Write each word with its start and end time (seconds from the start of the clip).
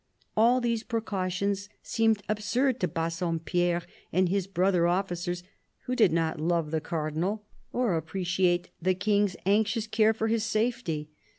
All 0.35 0.59
these 0.59 0.81
precautions 0.81 1.69
seemed 1.83 2.23
absurd 2.27 2.79
to 2.79 2.87
Bassompierre 2.87 3.83
arid 4.11 4.29
his 4.29 4.47
brother 4.47 4.87
officers, 4.87 5.43
who 5.83 5.95
did 5.95 6.11
not 6.11 6.41
love 6.41 6.71
the 6.71 6.81
Cardinal 6.81 7.45
or 7.71 7.93
appreciate 7.95 8.69
the 8.81 8.95
King's 8.95 9.35
anxious 9.45 9.85
care 9.85 10.15
for 10.15 10.27
his 10.27 10.43
safety. 10.43 11.11